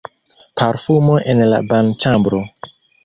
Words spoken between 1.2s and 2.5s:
en la banĉambro.